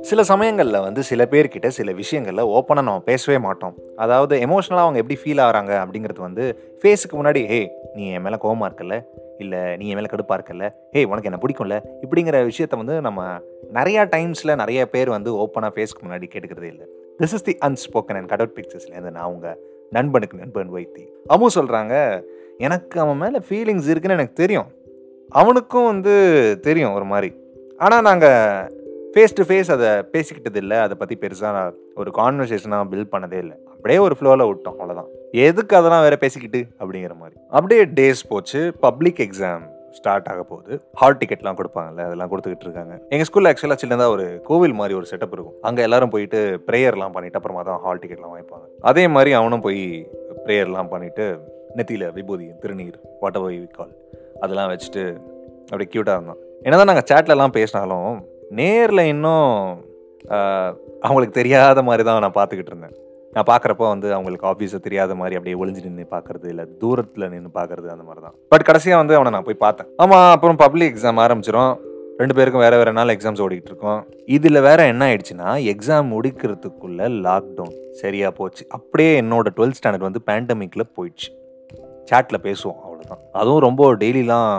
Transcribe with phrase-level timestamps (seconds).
[0.00, 3.78] சில சமயங்களில் வந்து சில பேர்கிட்ட சில விஷயங்களில் ஓப்பனாக நம்ம பேசவே மாட்டோம்.
[3.96, 8.70] அதாவது எமோஷ்னலாக அவங்க எப்படி ஃபீல் ஆகிறாங்க அப்படிங்கிறது வந்து ஃபேஸுக்கு முன்னாடி ஹே நீ என் மேலே கோவமாக
[8.70, 9.04] இருக்கல
[9.38, 11.80] இல்லை நீ என் மேலே கடுப்பாக இருக்கல ஹே உனக்கு என்ன பிடிக்கும்ல?
[12.04, 13.38] இப்படிங்கிற விஷயத்த வந்து நம்ம
[13.72, 16.86] நிறையா டைம்ஸில் நிறைய பேர் வந்து ஓப்பனாக ஃபேஸ்க்கு முன்னாடி கேட்டுக்கிறதே இல்லை.
[17.18, 19.58] This is the unspoken and கடவுட் பிக்சர்ஸ்லேருந்து நான் உங்கள்
[19.90, 21.08] நண்பனுக்கு நண்பன் வைத்தி.
[21.28, 22.24] அம்மு சொல்கிறாங்க
[22.58, 24.82] எனக்கு அவன் மேலே ஃபீலிங்ஸ் இருக்குன்னு எனக்கு தெரியும்.
[25.30, 26.14] அவனுக்கும் வந்து
[26.62, 27.30] தெரியும் ஒரு மாதிரி.
[27.78, 28.70] ஆனால் நாங்கள்
[29.14, 30.78] ஃபேஸ் டு ஃபேஸ் அதை பேசிக்கிட்டது இல்லை.
[30.78, 33.56] அதை பற்றி பெருசாக ஒரு கான்வர்சேஷனாக பில்ட் பண்ணதே இல்லை.
[33.74, 34.76] அப்படியே ஒரு ஃப்ளோவில் விட்டோம்.
[34.80, 36.60] அவ்வளோதான் எதுக்கு அதெல்லாம் வேற பேசிக்கிட்டு?
[36.80, 37.36] அப்படிங்கிற மாதிரி.
[37.50, 38.72] அப்படியே டேஸ் போச்சு.
[38.80, 39.64] பப்ளிக் எக்ஸாம்
[39.98, 40.80] ஸ்டார்ட் ஆக போகுது.
[41.00, 42.94] ஹால் டிக்கெட்லாம் கொடுப்பாங்கல்ல அதெல்லாம் கொடுத்துக்கிட்டு இருக்காங்க.
[43.10, 45.56] எங்கள் ஸ்கூலில் ஆக்சுவலாக சின்னதாக ஒரு கோவில் மாதிரி ஒரு செட்டப் இருக்கும்.
[45.62, 48.66] அங்கே எல்லாரும் போயிட்டு ப்ரேயர்லாம் பண்ணிட்டு அப்புறமா தான் ஹால் டிக்கெட்லாம் வாங்கிப்பாங்க.
[48.80, 49.82] அதே மாதிரி அவனும் போய்
[50.46, 51.26] ப்ரேயர்லாம் பண்ணிட்டு
[51.76, 53.94] நெத்தியில் விபூதி திருநீர் வாட் எவர் வி கால்
[54.44, 55.04] அதெல்லாம் வச்சுட்டு
[55.70, 58.12] அப்படியே க்யூட்டாக இருந்தோம் என்ன தான் நாங்கள் சேட்லலாம் பேசினாலும்
[58.60, 59.48] நேரில் இன்னும்
[61.06, 62.94] அவங்களுக்கு தெரியாத மாதிரி தான் நான் பார்த்துக்கிட்டு இருந்தேன்.
[63.36, 67.88] நான் பார்க்குறப்போ வந்து அவங்களுக்கு ஆஃபீஸை தெரியாத மாதிரி அப்படியே ஒளிஞ்சு நின்று பார்க்குறது இல்லை தூரத்தில் நின்று பார்க்கறது
[67.94, 69.88] அந்த மாதிரி தான் பட் கடைசியாக வந்து அவனை நான் போய் பார்த்தேன்.
[70.02, 71.72] ஆமாம் அப்புறம் பப்ளிக் எக்ஸாம் ஆரம்பிச்சிடும்
[72.20, 74.00] ரெண்டு பேருக்கும் வேறு வேறு நாள் எக்ஸாம்ஸ் ஓடிக்கிட்டு இருக்கோம்.
[74.36, 78.62] இதில் வேற என்ன ஆயிடுச்சுன்னா எக்ஸாம் முடிக்கிறதுக்குள்ளே லாக்டவுன் சரியாக போச்சு.
[78.76, 81.30] அப்படியே என்னோட டுவெல்த் ஸ்டாண்டர்ட் வந்து பேண்டமிக்கில் போயிடுச்சு.
[82.10, 82.80] சேட்டில் பேசுவோம்.
[83.08, 84.50] தான் அதுவும் ரொம்ப டெய்லிலாம்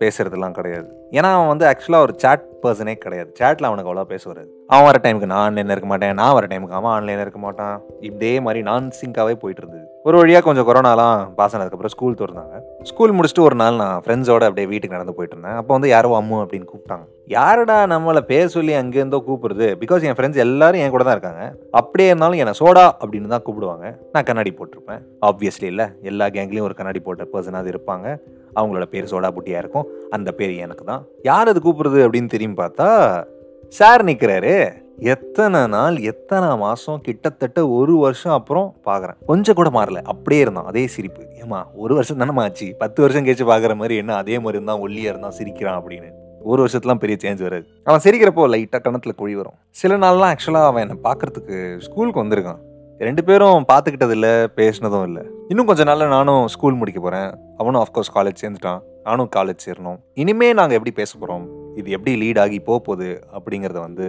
[0.00, 0.88] பேசுறதுலாம் கிடையாது.
[1.10, 3.30] ஏன்னா அவன் வந்து ஆக்சுவலாக ஒரு சேட் பர்சனே கிடையாது.
[3.40, 4.48] சேட்டில் அவனுக்கு அவ்வளோ பேச வராது.
[4.74, 6.14] அவன் வர டைமுக்கு நான் ஆன்லைனில் இருக்க மாட்டேன்.
[6.20, 7.74] நான் வர டைமுக்கு அவன் ஆன்லைனில் இருக்க மாட்டான்.
[8.10, 9.84] இதே மாதிரி நான் சிங்காகவே போயிட்டு இருந்தது.
[10.08, 12.56] ஒரு வழியாக கொஞ்சம் கொரோனாலாம் பாஸ் ஆனதுக்கப்புறம் ஸ்கூல் திறந்தாங்க.
[12.90, 15.58] ஸ்கூல் முடிச்சுட்டு ஒரு நாள் நான் ஃப்ரெண்ட்ஸோட அப்படியே வீட்டுக்கு நடந்து போயிட்டு இருந்தேன்.
[15.60, 17.06] அப்போ வந்து யாரோ அம்மு அப்படின்னு கூப்பிட்டாங்க.
[17.36, 19.68] யாரடா நம்மளை பேர் சொல்லி அங்கேருந்தோ கூப்பிடுறது?
[19.82, 21.44] பிகாஸ் என் ஃப்ரெண்ட்ஸ் எல்லாரும் என் கூட தான் இருக்காங்க.
[21.80, 23.86] அப்படியே இருந்தாலும் என்னை சோடா அப்படின்னு தான் கூப்பிடுவாங்க.
[24.14, 25.02] நான் கண்ணாடி போட்டிருப்பேன்.
[25.28, 25.86] ஆப்வியஸ்லி இல்லை.
[26.10, 28.08] எல்லா கேங்லேயும் ஒரு கண்ணாடி போட்ட பர்சனாவது இருப்பாங்க.
[28.54, 29.86] அவங்களோட பேர் சோடா புட்டியாக இருக்கும்.
[30.10, 33.24] அந்த பேர் எனக்கு தான் யார் அது கூப்பிடுறது அப்படின்னு தெரியும் பார்த்தா
[33.68, 40.02] சார் நிற்கிறாரு எத்தனை நாள் எத்தனை மாதம் கிட்டத்தட்ட ஒரு வருஷம் அப்புறம் பார்க்குறேன் கொஞ்சம் கூட மாறல.
[40.02, 40.64] அப்படியே இருந்தான்.
[40.64, 41.22] அதே சிரிப்பு.
[41.42, 42.74] ஏமா ஒரு வருஷம் தானே ஆச்சு.
[42.78, 46.10] பத்து வருஷம் கழிச்சு பார்க்குற மாதிரி என்ன அதே மாதிரி இருந்தான் ஒல்லியாக இருந்தான் சிரிக்கிறான் அப்படின்னு.
[46.40, 47.66] ஒரு வருஷத்துலாம் பெரிய சேஞ்ச் வராது.
[47.84, 49.58] அவன் சிரிக்கிறப்போ லைட்டாக கணத்தில் குழி வரும்.
[49.70, 52.60] சில நாள்லாம் ஆக்சுவலாக அவன் என்னை பார்க்கறதுக்கு ஸ்கூலுக்கு வந்திருக்கான்.
[52.98, 55.22] ரெண்டு பேரும் பார்த்துக்கிட்டது இல்லை பேசினதும் இல்லை.
[55.50, 58.82] இன்னும் கொஞ்ச நாளில் நானும் ஸ்கூல் முடிக்க போகிறேன் அவனும் ஆஃப்கோர்ஸ் காலேஜ் சேர்ந்துட்டான்.
[59.06, 59.98] நானும் காலேஜ் சேரணும்.
[60.22, 61.44] இனிமே நாங்கள் எப்படி பேச போகிறோம்
[61.80, 63.08] இது எப்படி லீட் ஆகி போக போகுது?
[63.36, 64.06] அப்படிங்கிறத வந்து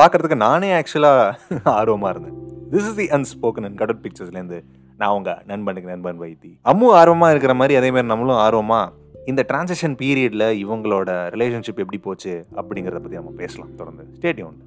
[0.00, 2.38] பார்க்கறதுக்கு நானே ஆக்சுவலாக ஆர்வமாக இருந்தேன்.
[2.72, 4.60] This is the unspoken and கடல் பிக்சர்ஸ்லேருந்து
[5.02, 6.52] நான் உங்கள் நண்பனுக்கு நண்பன் வைத்தி.
[6.72, 8.92] அம்மு ஆர்வமாக இருக்கிற மாதிரி அதேமாதிரி நம்மளும் ஆர்வமாக
[9.32, 13.72] இந்த டிரான்சிஷன் பீரியடில் இவங்களோட ரிலேஷன்ஷிப் எப்படி போச்சு அப்படிங்கிறத பற்றி நம்ம பேசலாம்.
[13.80, 14.58] தொடர்ந்து ஸ்டேட்யூன்